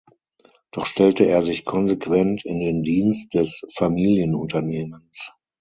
Doch 0.71 0.87
stellte 0.87 1.27
er 1.27 1.43
sich 1.43 1.63
konsequent 1.63 2.43
in 2.43 2.59
den 2.59 2.81
Dienst 2.81 3.35
des 3.35 3.61
Familienunternehmens. 3.75 5.31